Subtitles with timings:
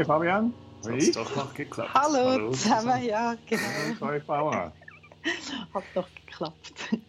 [0.00, 0.54] Hoi Fabian.
[0.82, 1.12] Hat Hoi.
[1.12, 1.92] doch noch geklappt.
[1.92, 4.00] Hallo, zusammen, ja, genau.
[4.00, 4.72] Hoi Paula.
[5.74, 6.72] Hat doch geklappt.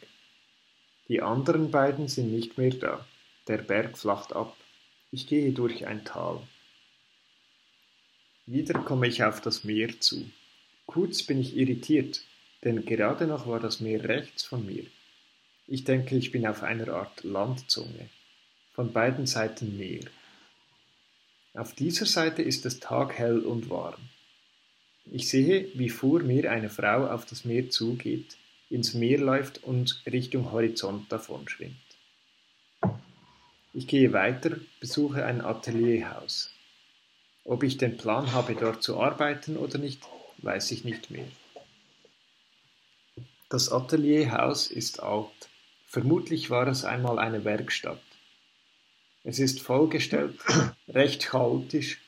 [1.09, 3.07] Die anderen beiden sind nicht mehr da.
[3.47, 4.57] Der Berg flacht ab.
[5.13, 6.43] Ich gehe durch ein Tal.
[8.45, 10.29] Wieder komme ich auf das Meer zu.
[10.87, 12.23] Kurz bin ich irritiert,
[12.65, 14.85] denn gerade noch war das Meer rechts von mir.
[15.69, 18.09] Ich denke, ich bin auf einer Art Landzunge.
[18.77, 20.05] Von beiden Seiten Meer.
[21.55, 24.11] Auf dieser Seite ist es taghell und warm.
[25.07, 28.37] Ich sehe, wie vor mir eine Frau auf das Meer zugeht,
[28.69, 31.75] ins Meer läuft und Richtung Horizont davonschwimmt.
[33.73, 36.51] Ich gehe weiter, besuche ein Atelierhaus.
[37.45, 40.03] Ob ich den Plan habe, dort zu arbeiten oder nicht,
[40.43, 41.29] weiß ich nicht mehr.
[43.49, 45.49] Das Atelierhaus ist alt.
[45.87, 48.03] Vermutlich war es einmal eine Werkstatt.
[49.29, 50.39] Es ist vollgestellt,
[50.89, 52.01] recht chaotisch.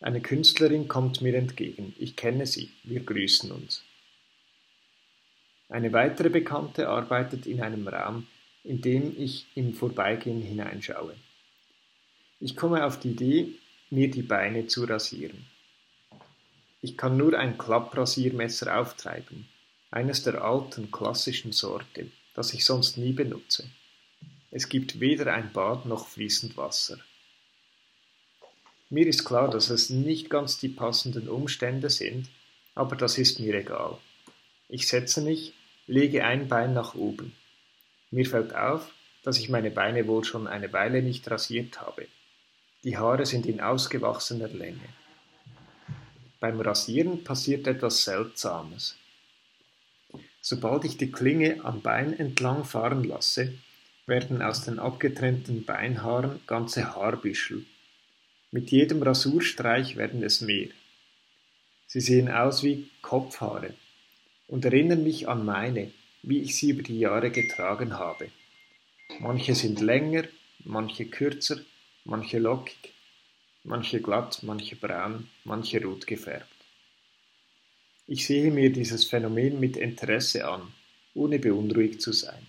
[0.00, 1.94] Eine Künstlerin kommt mir entgegen.
[1.98, 2.70] Ich kenne sie.
[2.82, 3.84] Wir grüßen uns.
[5.68, 8.26] Eine weitere Bekannte arbeitet in einem Raum,
[8.64, 11.14] in dem ich im Vorbeigehen hineinschaue.
[12.40, 13.48] Ich komme auf die Idee,
[13.90, 15.44] mir die Beine zu rasieren.
[16.80, 19.46] Ich kann nur ein Klapprasiermesser auftreiben,
[19.90, 23.68] eines der alten klassischen Sorte, das ich sonst nie benutze.
[24.54, 26.98] Es gibt weder ein Bad noch fließend Wasser.
[28.90, 32.28] Mir ist klar, dass es nicht ganz die passenden Umstände sind,
[32.74, 33.96] aber das ist mir egal.
[34.68, 35.54] Ich setze mich,
[35.86, 37.34] lege ein Bein nach oben.
[38.10, 38.92] Mir fällt auf,
[39.22, 42.06] dass ich meine Beine wohl schon eine Weile nicht rasiert habe.
[42.84, 44.86] Die Haare sind in ausgewachsener Länge.
[46.40, 48.98] Beim Rasieren passiert etwas Seltsames.
[50.42, 53.54] Sobald ich die Klinge am Bein entlang fahren lasse,
[54.06, 57.64] werden aus den abgetrennten Beinhaaren ganze Haarbüschel.
[58.50, 60.68] Mit jedem Rasurstreich werden es mehr.
[61.86, 63.74] Sie sehen aus wie Kopfhaare
[64.48, 68.28] und erinnern mich an meine, wie ich sie über die Jahre getragen habe.
[69.20, 70.24] Manche sind länger,
[70.64, 71.60] manche kürzer,
[72.04, 72.92] manche lockig,
[73.64, 76.46] manche glatt, manche braun, manche rot gefärbt.
[78.06, 80.72] Ich sehe mir dieses Phänomen mit Interesse an,
[81.14, 82.46] ohne beunruhigt zu sein.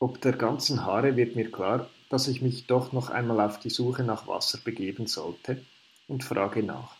[0.00, 3.70] Ob der ganzen Haare wird mir klar, dass ich mich doch noch einmal auf die
[3.70, 5.64] Suche nach Wasser begeben sollte
[6.06, 6.96] und frage nach.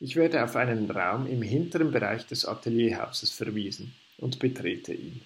[0.00, 5.20] Ich werde auf einen Raum im hinteren Bereich des Atelierhauses verwiesen und betrete ihn.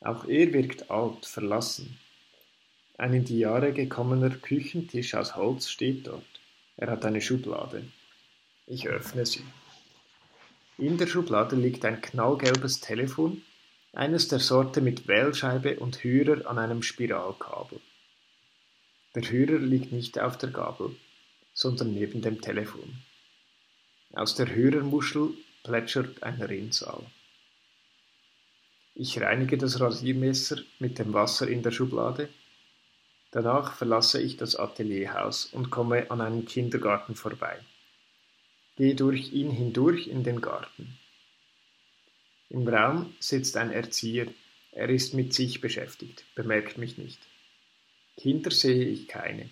[0.00, 1.98] Auch er wirkt alt, verlassen.
[2.96, 6.22] Ein in die Jahre gekommener Küchentisch aus Holz steht dort.
[6.76, 7.82] Er hat eine Schublade.
[8.68, 9.42] Ich öffne sie.
[10.78, 13.42] In der Schublade liegt ein knallgelbes Telefon,
[13.98, 17.80] eines der Sorte mit Wählscheibe und Hörer an einem Spiralkabel.
[19.16, 20.94] Der Hörer liegt nicht auf der Gabel,
[21.52, 23.02] sondern neben dem Telefon.
[24.12, 25.30] Aus der Hörermuschel
[25.64, 27.02] plätschert ein Rinnsal.
[28.94, 32.28] Ich reinige das Rasiermesser mit dem Wasser in der Schublade.
[33.32, 37.58] Danach verlasse ich das Atelierhaus und komme an einem Kindergarten vorbei.
[38.76, 40.98] Gehe durch ihn hindurch in den Garten.
[42.50, 44.26] Im Raum sitzt ein Erzieher.
[44.72, 47.20] Er ist mit sich beschäftigt, bemerkt mich nicht.
[48.16, 49.50] Kinder sehe ich keine.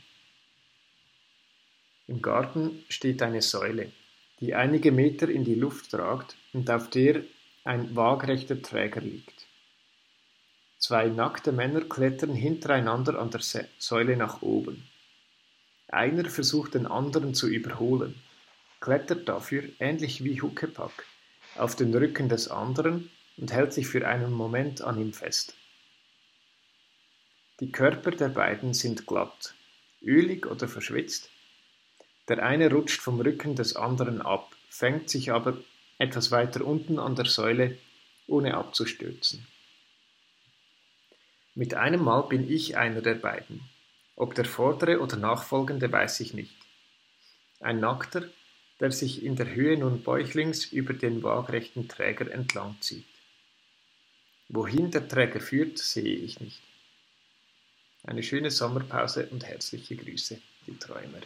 [2.06, 3.92] Im Garten steht eine Säule,
[4.40, 7.22] die einige Meter in die Luft ragt und auf der
[7.64, 9.46] ein waagrechter Träger liegt.
[10.78, 14.88] Zwei nackte Männer klettern hintereinander an der Säule nach oben.
[15.88, 18.14] Einer versucht den anderen zu überholen
[18.80, 21.04] klettert dafür, ähnlich wie Huckepack,
[21.58, 25.54] auf den Rücken des anderen und hält sich für einen Moment an ihm fest.
[27.60, 29.54] Die Körper der beiden sind glatt,
[30.02, 31.30] ölig oder verschwitzt.
[32.28, 35.56] Der eine rutscht vom Rücken des anderen ab, fängt sich aber
[35.98, 37.78] etwas weiter unten an der Säule,
[38.26, 39.46] ohne abzustürzen.
[41.54, 43.62] Mit einem Mal bin ich einer der beiden.
[44.16, 46.56] Ob der vordere oder nachfolgende weiß ich nicht.
[47.60, 48.28] Ein Nackter,
[48.80, 53.06] der sich in der Höhe nun bäuchlings über den waagrechten Träger entlang zieht.
[54.48, 56.60] Wohin der Träger führt, sehe ich nicht.
[58.04, 61.20] Eine schöne Sommerpause und herzliche Grüße, die Träumer.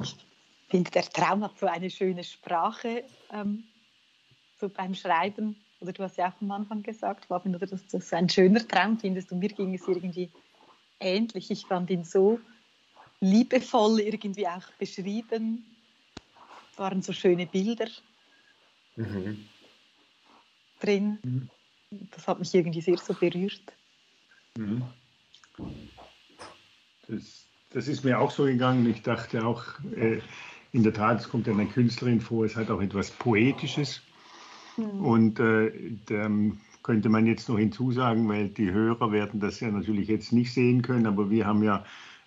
[0.00, 0.16] Ich
[0.68, 3.64] finde, der Traum hat so eine schöne Sprache ähm,
[4.58, 8.12] so beim Schreiben oder du hast ja auch am Anfang gesagt, Fabian, oder dass das
[8.12, 10.30] ein schöner Traum findest und mir ging es irgendwie
[11.00, 11.50] ähnlich.
[11.50, 12.40] Ich fand ihn so
[13.20, 15.64] liebevoll irgendwie auch beschrieben.
[16.72, 17.88] Es waren so schöne Bilder
[18.96, 19.44] mhm.
[20.80, 21.18] drin.
[21.22, 21.48] Mhm.
[22.12, 23.72] Das hat mich irgendwie sehr so berührt.
[24.56, 24.84] Mhm.
[27.08, 28.88] Das, das, ist mir auch so gegangen.
[28.88, 29.64] Ich dachte auch,
[29.96, 30.20] äh,
[30.72, 34.00] in der Tat, es kommt eine Künstlerin vor, es hat auch etwas Poetisches.
[34.76, 35.04] Mhm.
[35.04, 35.70] Und äh,
[36.82, 40.82] könnte man jetzt noch hinzusagen, weil die Hörer werden das ja natürlich jetzt nicht sehen
[40.82, 41.84] können, aber wir haben ja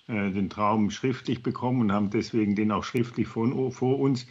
[0.08, 4.28] äh, den Traum schriftlich bekommen und haben deswegen den auch schriftlich von, vor uns.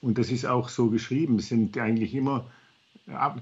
[0.00, 1.36] Und das ist auch so geschrieben.
[1.36, 2.46] Es sind eigentlich immer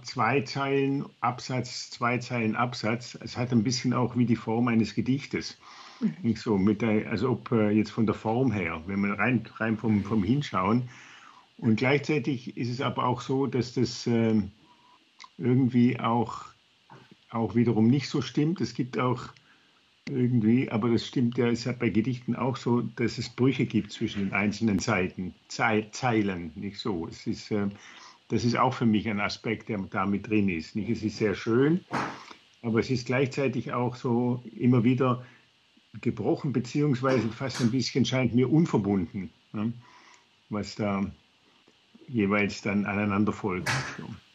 [0.02, 3.18] zwei Zeilen Absatz, zwei Zeilen Absatz.
[3.20, 5.58] Es hat ein bisschen auch wie die Form eines Gedichtes.
[6.00, 6.14] Mhm.
[6.22, 9.42] Nicht so mit der, also ob äh, jetzt von der Form her, wenn man rein,
[9.56, 10.88] rein vom, vom Hinschauen,
[11.58, 14.42] und gleichzeitig ist es aber auch so, dass das äh,
[15.38, 16.44] irgendwie auch,
[17.30, 18.60] auch wiederum nicht so stimmt.
[18.60, 19.28] Es gibt auch
[20.08, 23.92] irgendwie, aber das stimmt ja, ist ja bei Gedichten auch so, dass es Brüche gibt
[23.92, 27.08] zwischen den einzelnen Seiten, Ze Zeilen, nicht so.
[27.08, 27.68] Es ist, äh,
[28.28, 30.76] das ist auch für mich ein Aspekt, der da mit drin ist.
[30.76, 30.90] Nicht?
[30.90, 31.84] Es ist sehr schön,
[32.62, 35.24] aber es ist gleichzeitig auch so immer wieder
[36.00, 39.72] gebrochen, beziehungsweise fast ein bisschen scheint mir unverbunden, ne?
[40.50, 41.10] was da
[42.08, 43.66] jeweils dann aneinander folgen.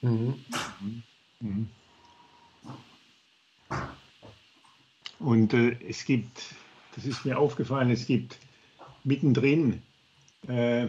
[0.01, 0.35] Mhm.
[1.39, 1.69] Mhm.
[5.19, 6.55] Und äh, es gibt,
[6.95, 8.37] das ist mir aufgefallen, es gibt
[9.03, 9.81] mittendrin,
[10.47, 10.87] äh,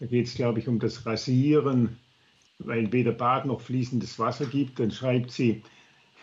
[0.00, 1.96] da geht es, glaube ich, um das Rasieren,
[2.58, 5.62] weil weder Bad noch fließendes Wasser gibt, dann schreibt sie,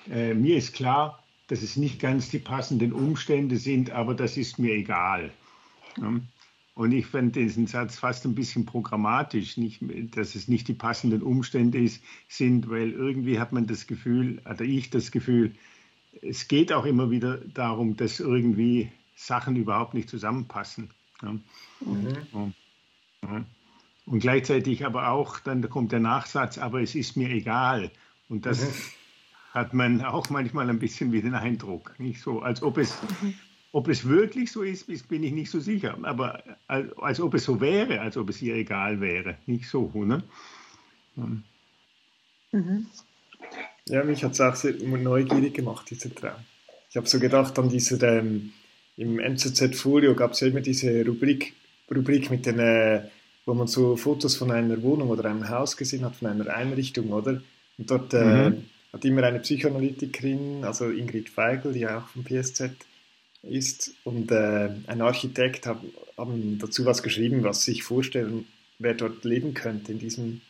[0.10, 4.60] äh, mir ist klar, dass es nicht ganz die passenden Umstände sind, aber das ist
[4.60, 5.32] mir egal.
[5.98, 6.20] Ja.
[6.76, 9.82] Und ich fand diesen Satz fast ein bisschen programmatisch, nicht,
[10.16, 14.62] dass es nicht die passenden Umstände ist, sind, weil irgendwie hat man das Gefühl, oder
[14.62, 15.56] ich das Gefühl,
[16.22, 20.90] es geht auch immer wieder darum, dass irgendwie Sachen überhaupt nicht zusammenpassen.
[21.22, 21.32] Ja.
[21.82, 22.54] Mhm.
[23.24, 23.46] Ja.
[24.06, 27.92] Und gleichzeitig aber auch, dann kommt der Nachsatz, aber es ist mir egal.
[28.30, 28.74] Und das mhm.
[29.52, 32.00] hat man auch manchmal ein bisschen wie den Eindruck.
[32.00, 33.36] Nicht so, als ob es mhm.
[33.72, 35.98] Ob es wirklich so ist, bin ich nicht so sicher.
[36.02, 39.38] Aber als, als ob es so wäre, als ob es ihr egal wäre.
[39.46, 40.24] Nicht so, ne?
[41.16, 41.44] Mhm.
[43.88, 46.40] Ja, mich hat es auch sehr neugierig gemacht, dieser Traum.
[46.90, 48.54] Ich habe so gedacht an diese, ähm,
[48.98, 51.54] im NZZ Folio gab es ja immer diese Rubrik,
[51.94, 53.04] Rubrik mit den, äh,
[53.46, 57.12] wo man so Fotos von einer Wohnung oder einem Haus gesehen hat, von einer Einrichtung,
[57.12, 57.42] oder?
[57.78, 58.66] Und dort äh, mhm.
[58.92, 62.72] hat immer eine Psychoanalytikerin, also Ingrid Feigl, die auch vom PSZ
[63.41, 68.46] ist, und äh, ein Architekt haben, haben dazu was geschrieben, was sich vorstellen,
[68.79, 70.41] wer dort leben könnte in diesem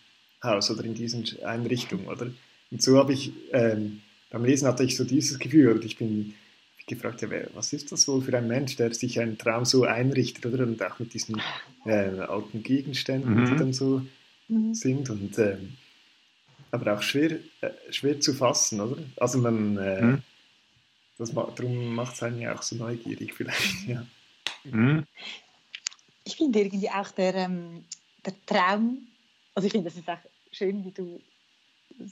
[0.44, 2.32] Haus oder in diesen Einrichtungen, oder?
[2.72, 6.34] Und so habe ich, ähm, beim Lesen hatte ich so dieses Gefühl, oder ich bin
[6.88, 10.46] gefragt, ja, was ist das wohl für ein Mensch, der sich einen Traum so einrichtet,
[10.46, 10.64] oder?
[10.64, 11.42] Und auch mit diesen
[11.86, 13.46] äh, alten Gegenständen, mhm.
[13.46, 14.02] die dann so
[14.48, 14.74] mhm.
[14.74, 15.10] sind.
[15.10, 15.74] Und, ähm,
[16.72, 18.98] aber auch schwer, äh, schwer zu fassen, oder?
[19.18, 20.24] Also man, äh, mhm.
[21.20, 24.06] Das, darum macht es einen ja auch so neugierig vielleicht, ja.
[24.64, 25.06] Mhm.
[26.24, 27.86] Ich finde irgendwie auch der, ähm,
[28.26, 29.08] der Traum,
[29.54, 30.18] also ich finde, das ist auch
[30.52, 31.22] schön, wie du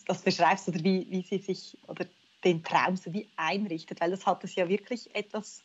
[0.05, 2.05] das beschreibst oder wie, wie sie sich, oder
[2.43, 5.61] den Traum so wie einrichtet, weil das hat es ja wirklich etwas,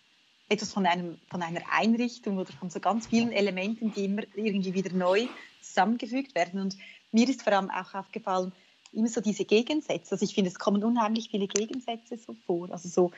[0.49, 4.75] etwas von, einem, von einer Einrichtung oder von so ganz vielen Elementen, die immer irgendwie
[4.75, 5.27] wieder neu
[5.61, 6.61] zusammengefügt werden.
[6.61, 6.77] Und
[7.11, 8.53] mir ist vor allem auch aufgefallen,
[8.93, 10.13] immer so diese Gegensätze.
[10.13, 12.71] Also ich finde, es kommen unheimlich viele Gegensätze so vor.
[12.71, 13.11] Also so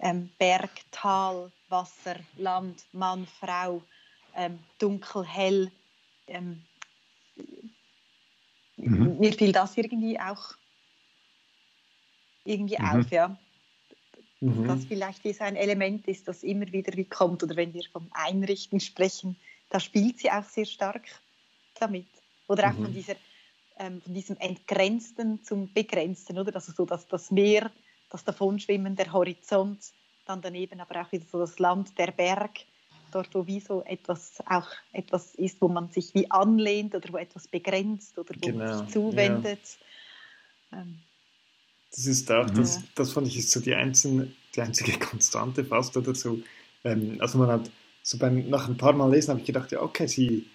[0.00, 3.82] ähm, Berg, Tal, Wasser, Land, Mann, Frau,
[4.34, 5.70] ähm, dunkel, hell.
[6.26, 6.62] Ähm,
[8.76, 9.18] mhm.
[9.18, 10.54] Mir fiel das irgendwie auch
[12.44, 12.84] irgendwie mhm.
[12.84, 13.38] auf, ja.
[14.40, 14.68] Mhm.
[14.68, 17.42] Das vielleicht wie so ein Element ist, das immer wieder wie kommt.
[17.42, 19.36] Oder wenn wir vom Einrichten sprechen,
[19.70, 21.06] da spielt sie auch sehr stark
[21.78, 22.06] damit.
[22.46, 22.84] Oder auch mhm.
[22.84, 23.16] von, dieser,
[23.78, 26.54] ähm, von diesem Entgrenzten zum Begrenzten, oder?
[26.54, 27.70] Also so, dass das Meer,
[28.10, 29.78] das Davonschwimmen, der Horizont,
[30.26, 32.60] dann daneben aber auch wieder so das Land, der Berg,
[33.12, 37.16] dort wo wie so etwas auch etwas ist, wo man sich wie anlehnt oder wo
[37.16, 38.64] etwas begrenzt oder wo genau.
[38.64, 39.60] man sich zuwendet.
[40.70, 40.80] Ja.
[40.80, 40.98] Ähm,
[41.90, 42.54] das ist auch, mhm.
[42.54, 46.38] das, das fand ich ist so die, einzelne, die einzige Konstante fast oder so.
[46.84, 47.70] Ähm, also man hat
[48.02, 50.46] so beim, nach ein paar Mal lesen habe ich gedacht, ja okay, sie,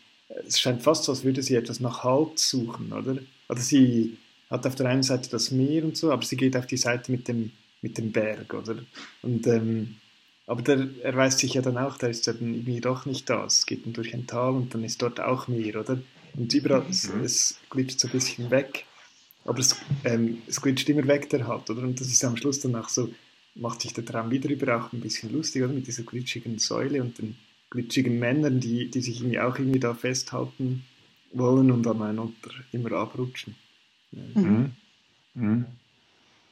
[0.47, 3.17] es scheint fast so, als würde sie etwas nach Halt suchen, oder?
[3.47, 4.17] Also sie
[4.49, 7.11] hat auf der einen Seite das Meer und so, aber sie geht auf die Seite
[7.11, 8.77] mit dem, mit dem Berg, oder?
[9.21, 9.95] Und ähm,
[10.45, 13.45] aber der erweist sich ja dann auch, der ist ja dann irgendwie doch nicht da.
[13.45, 15.99] Es geht dann durch ein Tal und dann ist dort auch Meer, oder?
[16.35, 16.89] Und überall, mhm.
[16.89, 18.85] es, es glitscht so ein bisschen weg.
[19.45, 21.81] Aber es, ähm, es glitscht immer weg, der Halt, oder?
[21.83, 23.09] Und das ist am Schluss dann auch so,
[23.55, 25.73] macht sich der Traum wieder über auch ein bisschen lustig, oder?
[25.73, 27.37] Mit dieser glitschigen Säule und den
[27.73, 30.85] glitschigen Männern, die, die sich irgendwie auch irgendwie da festhalten
[31.33, 32.33] wollen und aneinander
[32.71, 33.55] immer abrutschen.
[34.11, 34.71] Mhm.
[35.33, 35.65] Mhm.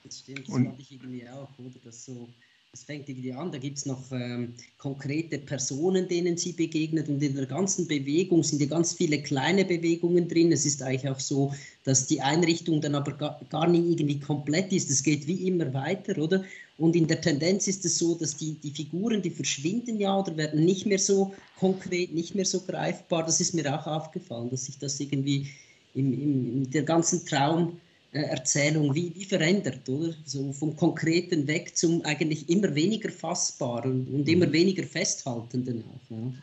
[0.03, 1.79] Das stimmt, das fand ich irgendwie auch, oder?
[1.83, 2.27] Dass so
[2.73, 7.21] es fängt irgendwie an, da gibt es noch ähm, konkrete Personen, denen sie begegnet und
[7.21, 10.53] in der ganzen Bewegung sind ja ganz viele kleine Bewegungen drin.
[10.53, 14.71] Es ist eigentlich auch so, dass die Einrichtung dann aber gar, gar nicht irgendwie komplett
[14.71, 14.89] ist.
[14.89, 16.45] Es geht wie immer weiter, oder?
[16.81, 20.35] Und in der Tendenz ist es so, dass die, die Figuren, die verschwinden ja oder
[20.35, 23.23] werden nicht mehr so konkret, nicht mehr so greifbar.
[23.23, 25.47] Das ist mir auch aufgefallen, dass sich das irgendwie
[25.93, 27.79] im, im, in der ganzen Traum
[28.13, 30.13] äh, Erzählung wie, wie verändert, oder?
[30.25, 34.53] So vom Konkreten weg zum eigentlich immer weniger Fassbaren und immer mhm.
[34.53, 36.09] weniger Festhaltenden auch.
[36.09, 36.33] Ja.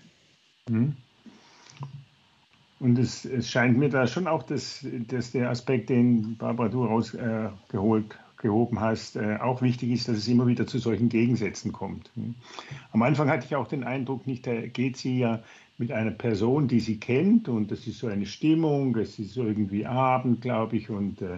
[0.71, 0.97] Mhm.
[2.78, 6.85] Und es, es, scheint mir da schon auch, dass, dass der Aspekt, den Barbara du
[6.85, 11.73] rausgeholt äh, gehoben hast, äh, auch wichtig ist, dass es immer wieder zu solchen Gegensätzen
[11.73, 12.11] kommt.
[12.14, 12.35] Hm.
[12.92, 15.42] Am Anfang hatte ich auch den Eindruck, nicht, da geht sie ja
[15.76, 19.87] mit einer Person, die sie kennt und das ist so eine Stimmung, es ist irgendwie
[19.87, 21.37] Abend, glaube ich, und äh,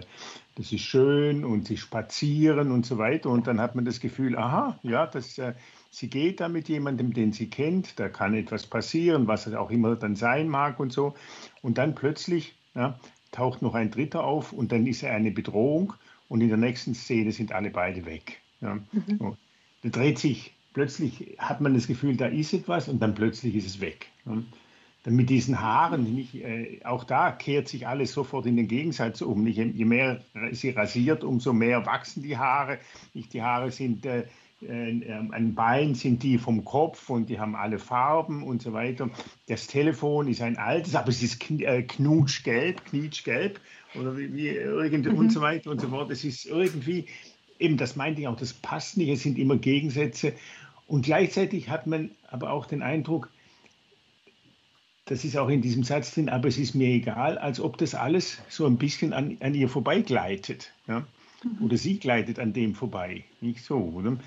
[0.55, 4.35] das ist schön und sie spazieren und so weiter und dann hat man das Gefühl,
[4.37, 5.53] aha, ja, das, äh,
[5.91, 9.69] sie geht da mit jemandem, den sie kennt, da kann etwas passieren, was es auch
[9.69, 11.13] immer dann sein mag und so
[11.61, 12.99] und dann plötzlich ja,
[13.31, 15.93] taucht noch ein Dritter auf und dann ist er eine Bedrohung
[16.31, 18.39] und in der nächsten Szene sind alle beide weg.
[18.61, 18.79] Ja.
[18.93, 19.35] Mhm.
[19.83, 23.67] Da dreht sich plötzlich hat man das Gefühl, da ist etwas und dann plötzlich ist
[23.67, 24.07] es weg.
[25.03, 29.21] Dann mit diesen Haaren, nicht, äh, auch da kehrt sich alles sofort in den Gegensatz
[29.21, 29.43] um.
[29.43, 29.57] Nicht?
[29.57, 32.77] Je mehr sie rasiert, umso mehr wachsen die Haare.
[33.13, 33.33] Nicht?
[33.33, 34.25] Die Haare sind, äh,
[34.69, 39.09] ein Bein sind die vom Kopf und die haben alle Farben und so weiter.
[39.47, 43.59] Das Telefon ist ein altes, aber es ist äh, knutschgelb, knietschgelb
[43.99, 45.17] oder wie, wie irgend mhm.
[45.17, 46.11] und so weiter und so fort.
[46.11, 47.05] Es ist irgendwie,
[47.59, 50.33] eben das meinte ich auch, das passt nicht, es sind immer Gegensätze
[50.87, 53.29] und gleichzeitig hat man aber auch den Eindruck,
[55.05, 57.95] das ist auch in diesem Satz drin, aber es ist mir egal, als ob das
[57.95, 60.71] alles so ein bisschen an, an ihr vorbeigleitet.
[60.87, 61.05] Ja?
[61.43, 61.65] Mhm.
[61.65, 63.23] Oder sie gleitet an dem vorbei.
[63.41, 64.17] Nicht so, oder?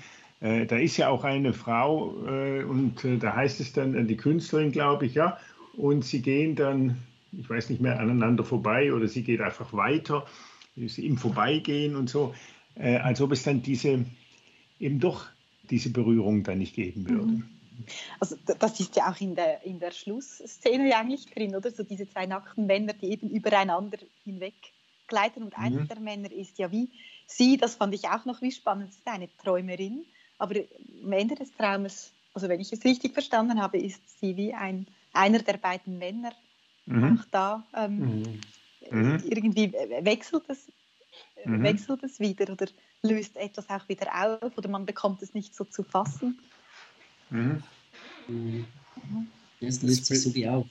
[0.45, 4.05] Äh, da ist ja auch eine Frau äh, und äh, da heißt es dann, äh,
[4.05, 5.39] die Künstlerin, glaube ich, ja,
[5.75, 6.99] und sie gehen dann,
[7.31, 10.27] ich weiß nicht mehr, aneinander vorbei oder sie geht einfach weiter,
[10.75, 12.35] im Vorbeigehen und so,
[12.75, 14.05] äh, als ob es dann diese
[14.79, 15.25] eben doch
[15.71, 17.25] diese Berührung dann nicht geben würde.
[17.25, 17.49] Mhm.
[18.19, 21.71] Also das ist ja auch in der, in der Schlussszene eigentlich drin, oder?
[21.71, 24.53] So diese zwei nackten Männer, die eben übereinander hinweg
[25.07, 25.87] gleiten und einer mhm.
[25.87, 26.89] der Männer ist ja wie
[27.25, 30.05] sie, das fand ich auch noch wie spannend, ist eine Träumerin,
[30.37, 30.55] aber
[31.03, 34.87] am Ende des Traumes, also wenn ich es richtig verstanden habe, ist sie wie ein,
[35.13, 36.33] einer der beiden Männer
[36.85, 37.19] mhm.
[37.19, 37.63] auch da.
[37.75, 38.41] Ähm, mhm.
[38.91, 39.23] mhm.
[39.25, 40.67] Irgendwie wechselt es,
[41.45, 41.63] mhm.
[41.63, 42.67] wechselt es wieder oder
[43.01, 46.39] löst etwas auch wieder auf oder man bekommt es nicht so zu fassen.
[47.29, 47.63] Mhm.
[49.61, 50.65] Das löst sich so wie auf.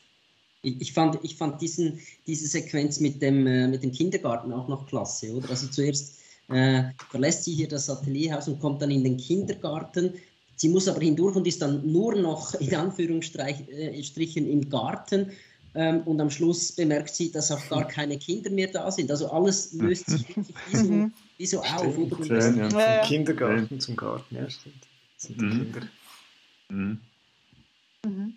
[0.62, 4.66] Ich, ich, fand, ich fand diesen, diese Sequenz mit dem, äh, mit dem Kindergarten auch
[4.66, 5.50] noch klasse, oder?
[5.50, 10.14] Also zuerst äh, verlässt sie hier das Atelierhaus und kommt dann in den Kindergarten.
[10.56, 15.32] Sie muss aber hindurch und ist dann nur noch in Anführungsstrichen im Garten.
[15.76, 19.10] Ähm, und am Schluss bemerkt sie, dass auch gar keine Kinder mehr da sind.
[19.10, 21.12] Also alles löst sich wirklich wie so, mhm.
[21.36, 21.98] wie so auf.
[21.98, 22.24] Oder?
[22.24, 22.70] Schön, ja.
[22.70, 24.86] Vom Kindergarten zum Garten, ja, stimmt.
[25.16, 25.50] Das sind die mhm.
[25.50, 25.88] Kinder.
[26.68, 27.00] Mhm.
[28.04, 28.34] Mhm.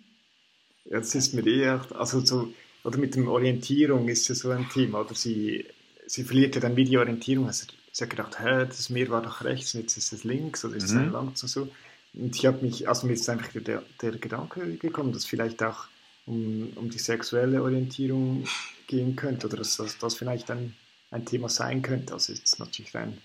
[0.90, 4.68] Jetzt ist mir eh auch, also so, oder mit der Orientierung ist ja so ein
[4.70, 5.64] Thema, oder sie,
[6.06, 7.46] sie verliert ja dann wie die Orientierung.
[7.46, 10.64] Also sie hat gedacht, hä, das Meer war doch rechts und jetzt ist es links
[10.64, 11.12] oder ist es mhm.
[11.12, 11.68] lang und so.
[12.14, 15.86] Und ich habe mich, also mir ist einfach der, der Gedanke gekommen, dass vielleicht auch
[16.26, 18.46] um, um die sexuelle Orientierung
[18.86, 20.74] gehen könnte oder dass, dass das vielleicht ein,
[21.10, 22.14] ein Thema sein könnte.
[22.14, 23.18] Also jetzt natürlich rein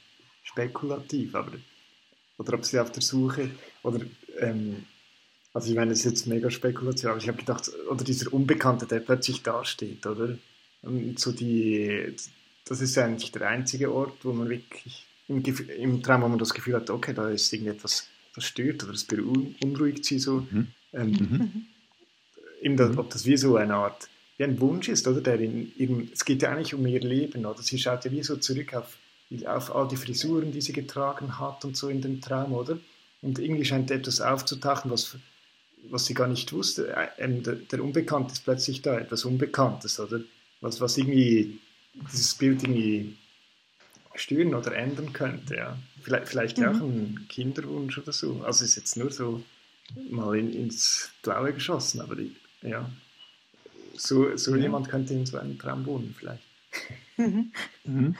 [0.44, 1.54] spekulativ, aber
[2.38, 3.50] oder ob sie auf der Suche
[3.84, 4.02] oder
[4.40, 4.86] ähm,
[5.54, 8.88] also ich meine, das ist jetzt mega Spekulation, aber ich habe gedacht, oder dieser Unbekannte,
[8.88, 10.38] der plötzlich dasteht, oder?
[10.82, 12.16] Und so die,
[12.66, 16.54] das ist eigentlich der einzige Ort, wo man wirklich im, im Traum, wo man das
[16.54, 20.48] Gefühl hat, okay, da ist irgendetwas, das stört oder das beunruhigt sie so.
[20.50, 20.68] Mhm.
[20.94, 21.66] Ähm, mhm.
[22.64, 22.78] mhm.
[22.78, 25.20] Das, ob das wie so eine Art, wie ein Wunsch ist, oder?
[25.20, 27.62] Der in, in, es geht ja eigentlich um ihr Leben, oder?
[27.62, 28.98] Sie schaut ja wie so zurück auf,
[29.46, 32.78] auf all die Frisuren, die sie getragen hat und so in dem Traum, oder?
[33.22, 35.18] Und irgendwie scheint etwas aufzutauchen, was
[35.90, 36.96] was sie gar nicht wusste.
[37.18, 40.22] Ähm, der, der Unbekannte ist plötzlich da, etwas Unbekanntes, oder?
[40.62, 41.60] Was, was irgendwie
[41.94, 43.16] dieses Bild irgendwie
[44.16, 45.78] stören oder ändern könnte, ja.
[46.02, 46.66] Vielleicht, vielleicht mhm.
[46.66, 48.44] auch ein Kinderwunsch oder so.
[48.46, 49.44] Also ist jetzt nur so
[50.10, 52.90] mal in, ins Blaue geschossen, aber die, ja,
[53.96, 54.64] so, so ja.
[54.64, 56.44] jemand könnte in so einem Traum wohnen vielleicht.
[57.18, 57.52] Mhm.
[57.84, 58.16] Mhm.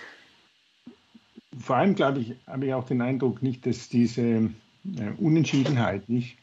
[1.60, 4.52] Vor allem, glaube ich, habe ich auch den Eindruck nicht, dass diese äh,
[5.18, 6.38] Unentschiedenheit nicht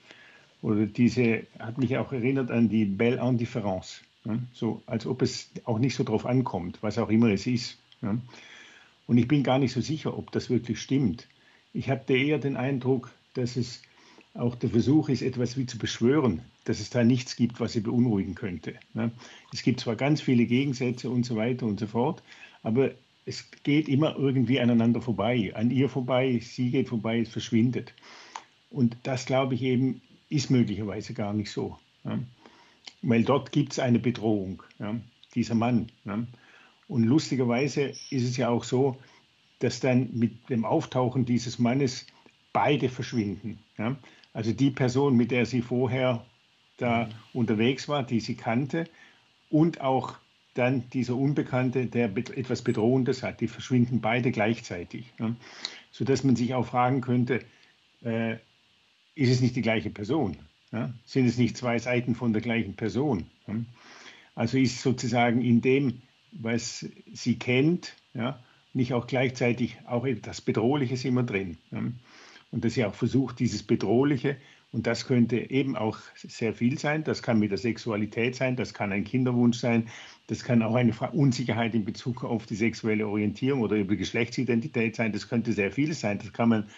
[0.62, 4.02] oder diese hat mich auch erinnert an die Belle Indifference.
[4.24, 4.38] Ja?
[4.52, 7.78] So, als ob es auch nicht so drauf ankommt, was auch immer es ist.
[8.02, 8.18] Ja?
[9.06, 11.28] Und ich bin gar nicht so sicher, ob das wirklich stimmt.
[11.72, 13.82] Ich hatte eher den Eindruck, dass es
[14.34, 17.80] auch der Versuch ist, etwas wie zu beschwören, dass es da nichts gibt, was sie
[17.80, 18.74] beunruhigen könnte.
[18.94, 19.10] Ja?
[19.52, 22.22] Es gibt zwar ganz viele Gegensätze und so weiter und so fort,
[22.62, 22.92] aber
[23.26, 27.92] es geht immer irgendwie aneinander vorbei, an ihr vorbei, sie geht vorbei, es verschwindet.
[28.70, 31.78] Und das, glaube ich, eben ist möglicherweise gar nicht so.
[33.02, 33.10] Ja.
[33.10, 34.94] Weil dort gibt es eine Bedrohung, ja,
[35.34, 35.90] dieser Mann.
[36.04, 36.24] Ja.
[36.88, 38.96] Und lustigerweise ist es ja auch so,
[39.60, 42.06] dass dann mit dem Auftauchen dieses Mannes
[42.52, 43.58] beide verschwinden.
[44.32, 46.24] Also die Person, mit der sie vorher
[46.78, 47.10] da mhm.
[47.40, 48.84] unterwegs war, die sie kannte,
[49.50, 50.16] und auch
[50.54, 55.12] dann dieser Unbekannte, der etwas Bedrohendes hat, die verschwinden beide gleichzeitig.
[55.90, 57.44] Sodass man sich auch fragen könnte,
[58.02, 58.34] äh,
[59.14, 60.36] ist es nicht die gleiche Person?
[60.72, 60.92] Ja?
[61.04, 63.26] Sind es nicht zwei Seiten von der gleichen Person?
[63.46, 63.54] Ja?
[64.34, 66.02] Also ist sozusagen in dem,
[66.32, 71.58] was sie kennt, ja, nicht auch gleichzeitig auch etwas Bedrohliches immer drin.
[72.52, 74.36] Und dass sie auch versucht, dieses Bedrohliche,
[74.72, 78.72] und das könnte eben auch sehr viel sein, das kann mit der Sexualität sein, das
[78.72, 79.88] kann ein Kinderwunsch sein,
[80.28, 85.12] das kann auch eine Unsicherheit in Bezug auf die sexuelle Orientierung oder über Geschlechtsidentität sein,
[85.12, 86.70] das könnte sehr viel sein, das kann man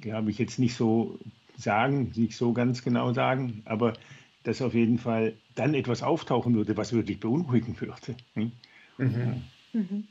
[0.00, 1.18] glaube ich, jetzt nicht so
[1.62, 3.94] sagen, nicht so ganz genau sagen, aber
[4.42, 8.16] dass auf jeden Fall dann etwas auftauchen würde, was wirklich beunruhigen würde.
[8.34, 8.52] Hm?
[8.98, 9.42] Mhm.
[9.72, 10.04] Mhm.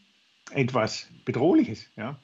[0.52, 2.18] Etwas Bedrohliches, ja.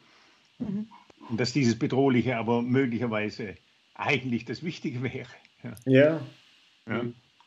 [0.59, 0.87] Mhm.
[1.29, 3.55] Und dass dieses Bedrohliche aber möglicherweise
[3.95, 5.29] eigentlich das Wichtige wäre.
[5.63, 5.75] Ja.
[5.85, 6.21] ja.
[6.87, 7.01] ja.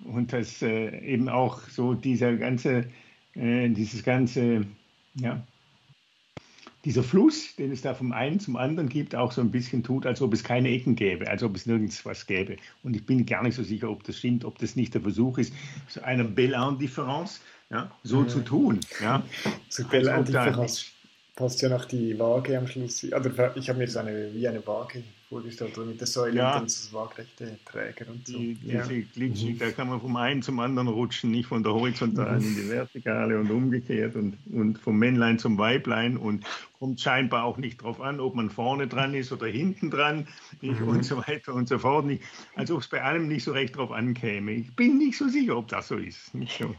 [0.05, 2.91] Und dass äh, eben auch so dieser ganze,
[3.35, 4.67] äh, dieses ganze,
[5.15, 5.47] ja,
[6.85, 10.07] dieser Fluss, den es da vom einen zum anderen gibt, auch so ein bisschen tut,
[10.07, 12.57] als ob es keine Ecken gäbe, als ob es nirgends was gäbe.
[12.83, 15.39] Und ich bin gar nicht so sicher, ob das stimmt, ob das nicht der Versuch
[15.39, 15.53] ist,
[15.89, 17.41] so einer Belle Indifference
[17.71, 18.29] ja, so ja.
[18.29, 18.81] zu tun.
[19.03, 19.23] Ja.
[19.69, 20.93] Zu Belle Indifference.
[21.37, 23.05] Passt ja noch die Waage am Schluss.
[23.05, 26.49] Oder ich habe mir so eine, wie eine Waage vorgestellt, oder mit der Säule Ja.
[26.49, 28.37] und dann das waagrechte Träger und so.
[28.37, 28.87] Die, ja.
[28.87, 32.57] diese Glitschig, da kann man vom einen zum anderen rutschen, nicht von der horizontalen in
[32.57, 36.45] die vertikale und umgekehrt und, und vom Männlein zum Weiblein und
[36.79, 40.27] kommt scheinbar auch nicht drauf an, ob man vorne dran ist oder hinten dran
[40.61, 42.07] nicht, und so weiter und so fort.
[42.07, 42.25] Nicht.
[42.57, 44.53] Als ob es bei allem nicht so recht drauf ankäme.
[44.53, 46.35] Ich bin nicht so sicher, ob das so ist.
[46.35, 46.75] Nicht so.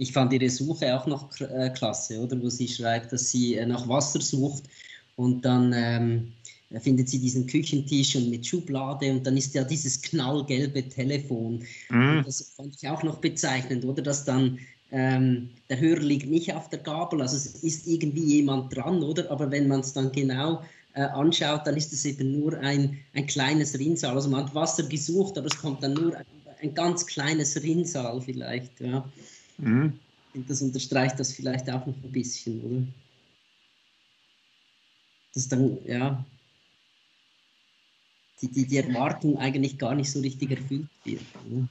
[0.00, 2.40] Ich fand ihre Suche auch noch äh, klasse, oder?
[2.40, 4.64] Wo sie schreibt, dass sie äh, nach Wasser sucht
[5.16, 6.32] und dann ähm,
[6.80, 11.62] findet sie diesen Küchentisch und mit Schublade und dann ist ja dieses knallgelbe Telefon.
[11.90, 12.22] Mhm.
[12.24, 14.00] Das fand ich auch noch bezeichnend, oder?
[14.00, 14.58] Dass dann
[14.90, 19.30] ähm, der Hörer liegt nicht auf der Gabel, also es ist irgendwie jemand dran, oder?
[19.30, 20.62] Aber wenn man es dann genau
[20.94, 24.14] äh, anschaut, dann ist es eben nur ein, ein kleines Rinnsal.
[24.14, 26.24] Also man hat Wasser gesucht, aber es kommt dann nur ein,
[26.62, 29.04] ein ganz kleines Rinnsal vielleicht, ja.
[29.60, 29.98] Mhm.
[30.34, 32.86] Und das unterstreicht das vielleicht auch noch ein bisschen, oder?
[35.34, 36.24] Dass dann, ja,
[38.40, 41.22] die, die, die Erwartung eigentlich gar nicht so richtig erfüllt wird.
[41.46, 41.68] Oder?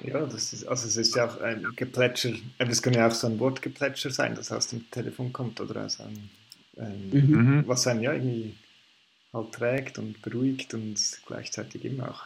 [0.00, 3.14] Ja, das ist, also es ist ja auch ein Geplätscher, äh, das kann ja auch
[3.14, 6.30] so ein Wortgeplätscher sein, das aus dem Telefon kommt oder aus einem,
[6.76, 7.64] ähm, Mhm.
[7.66, 8.54] Was einen ja irgendwie
[9.32, 12.24] halt trägt und beruhigt und gleichzeitig immer auch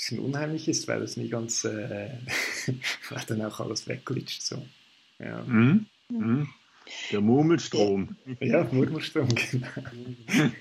[0.00, 2.10] bisschen unheimlich ist, weil es nie ganz, äh,
[3.10, 4.42] weil dann auch alles wegglitscht.
[4.42, 4.64] So.
[5.18, 5.42] Ja.
[5.42, 5.86] Mhm.
[6.08, 6.48] Mhm.
[7.12, 9.68] Der Murmelstrom ja, Murmelstrom, genau.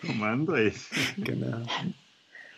[0.01, 0.73] vom André.
[1.17, 1.65] genau.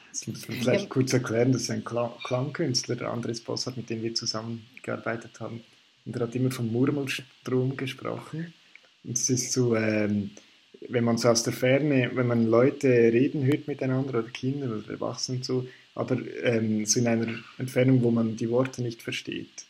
[0.09, 3.89] Das muss man vielleicht kurz erklären, das ist ein Kla Klangkünstler, der Andres Bossart, mit
[3.89, 5.61] dem wir zusammengearbeitet haben.
[6.05, 8.53] Und er hat immer vom Murmelstrom gesprochen.
[9.05, 10.31] Und es ist so, ähm,
[10.89, 14.89] wenn man so aus der Ferne, wenn man Leute reden hört miteinander oder Kinder oder
[14.89, 17.27] Erwachsene und so, aber ähm, so in einer
[17.57, 19.65] Entfernung, wo man die Worte nicht versteht.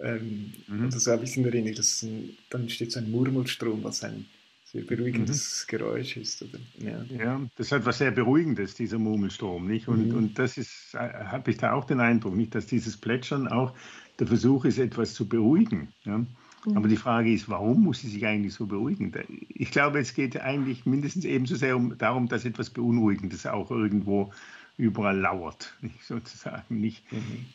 [0.00, 0.90] Ähm, Mhm.
[0.90, 1.74] Das habe ich in Erinnerung.
[1.76, 4.26] Das ist ein, dann entsteht so ein Murmelstrom, was ein
[4.64, 6.42] sehr beruhigendes Geräusch ist.
[6.42, 6.58] Oder?
[6.78, 7.04] Ja.
[7.16, 9.88] Ja, das hat was sehr Beruhigendes, dieser Murmelstrom, nicht?
[9.88, 10.14] Und, Mhm.
[10.16, 13.74] und das ist, äh, habe ich da auch den Eindruck, nicht, dass dieses Plätschern auch
[14.18, 15.88] der Versuch ist, etwas zu beruhigen.
[16.04, 16.24] Ja?
[16.74, 19.12] Aber die Frage ist, warum muss sie sich eigentlich so beruhigen?
[19.48, 24.32] Ich glaube, es geht eigentlich mindestens ebenso sehr um, darum, dass etwas Beunruhigendes auch irgendwo
[24.32, 24.32] überall
[24.78, 26.80] lauert, nicht, sozusagen.
[26.80, 27.04] Nicht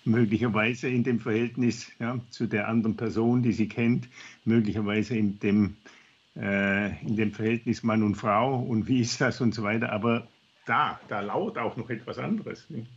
[0.06, 4.08] möglicherweise in dem Verhältnis ja, zu der anderen Person, die sie kennt,
[4.46, 5.78] möglicherweise in dem
[6.36, 9.92] äh, in dem Verhältnis Mann und Frau und wie ist das und so weiter.
[9.92, 10.28] Aber
[10.66, 12.70] da, da lauert auch noch etwas anderes.
[12.70, 12.90] nicht?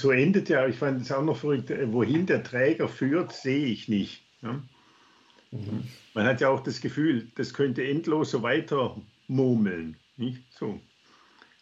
[0.00, 3.66] So endet ja, ich fand es auch noch verrückt, äh, wohin der Träger führt, sehe
[3.66, 4.22] ich nicht.
[4.42, 4.62] Ja?
[6.14, 9.96] Man hat ja auch das Gefühl, das könnte endlos so weiter murmeln.
[10.16, 10.42] Nicht?
[10.52, 10.80] So.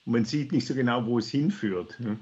[0.05, 1.97] Und man sieht nicht so genau, wo es hinführt.
[2.01, 2.17] Ja?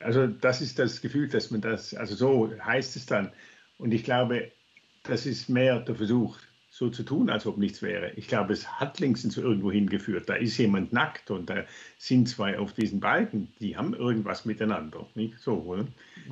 [0.00, 3.32] Also das ist das Gefühl, dass man das, also so heißt es dann.
[3.78, 4.52] Und ich glaube,
[5.02, 6.38] das ist mehr der Versuch,
[6.70, 8.12] so zu tun, als ob nichts wäre.
[8.16, 10.28] Ich glaube, es hat längstens irgendwo hingeführt.
[10.28, 11.64] Da ist jemand nackt und da
[11.96, 15.06] sind zwei auf diesen Balken, die haben irgendwas miteinander.
[15.14, 15.86] Nicht so, oder?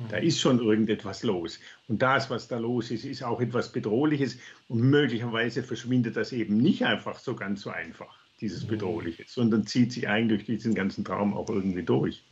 [0.09, 1.59] Da ist schon irgendetwas los.
[1.87, 4.37] Und das, was da los ist, ist auch etwas Bedrohliches.
[4.67, 9.91] Und möglicherweise verschwindet das eben nicht einfach so ganz so einfach, dieses Bedrohliche, sondern zieht
[9.91, 12.23] sich eigentlich durch diesen ganzen Traum auch irgendwie durch.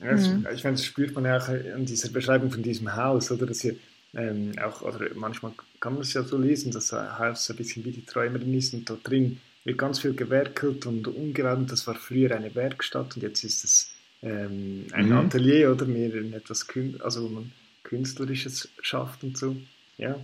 [0.00, 3.30] Ja, das, Ich finde, das spürt man ja auch an dieser Beschreibung von diesem Haus,
[3.30, 3.44] oder?
[3.46, 3.76] Dass hier
[4.16, 7.90] ähm, auch, oder manchmal kann man es ja so lesen, dass Haus ein bisschen wie
[7.92, 11.72] die Träumerin ist und da drin wird ganz viel gewerkelt und umgeräumt.
[11.72, 13.90] Das war früher eine Werkstatt und jetzt ist es
[14.22, 15.12] ähm, ein Mhm.
[15.12, 19.56] Atelier oder mehr in etwas, Kün also wo man Künstlerisches schafft und so.
[19.98, 20.18] Ja,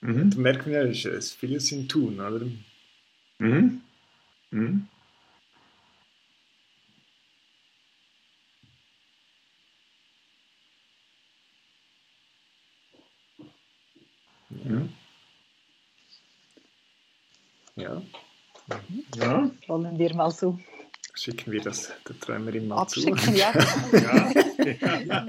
[0.00, 0.30] Mhm.
[0.30, 2.46] da merkt man ja, es ist vieles im Tun, oder?
[3.38, 3.80] Mhm.
[4.50, 4.86] Mhm.
[14.64, 14.88] Ja.
[17.76, 18.02] Ja,
[19.16, 19.50] Ja.
[19.66, 20.58] Wollen wir mal so
[21.16, 23.08] schicken wir das der Träumerin mal zu.
[23.08, 23.52] abschicken, ja.
[24.66, 25.26] Ja.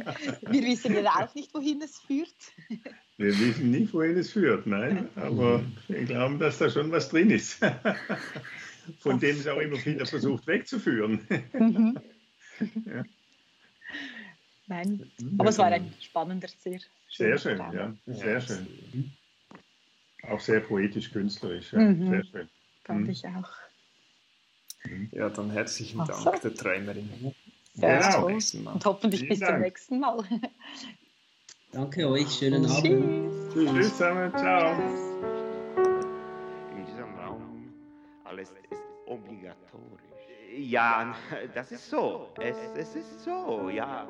[0.50, 2.34] Wir wissen ja auch nicht, wohin es führt.
[3.18, 7.30] Wir wissen nicht, wohin es führt, nein, aber wir glauben, dass da schon was drin
[7.30, 7.60] ist,
[9.00, 11.28] von dem es auch immer wieder versucht wegzuführen.
[11.54, 12.00] Mhm.
[12.86, 13.04] Ja.
[14.66, 16.80] Nein, aber es war ein spannender, sehr
[17.12, 18.68] Sehr schön, Ja, sehr schön.
[20.30, 21.74] Auch sehr poetisch, künstlerisch.
[21.74, 21.80] Ja.
[21.80, 22.10] Mhm.
[22.10, 22.50] Sehr schön.
[22.84, 23.10] Fand mhm.
[23.10, 23.50] ich auch.
[24.86, 25.10] Mhm.
[25.12, 26.32] Ja, dann herzlichen Dank so.
[26.32, 27.34] der Träumerin.
[27.74, 28.34] Sehr ja, toll.
[28.66, 29.52] Und hoffentlich Vielen bis Dank.
[29.52, 30.24] zum nächsten Mal.
[31.72, 32.78] Danke euch, schönen Tschüss.
[32.78, 33.54] Abend.
[33.54, 33.72] Tschüss.
[33.72, 34.72] Tschüss zusammen, ciao.
[36.76, 37.74] In diesem Raum
[38.24, 40.02] alles ist obligatorisch.
[40.58, 41.16] Ja,
[41.54, 42.34] das ist so.
[42.42, 44.08] Es, es ist so, ja.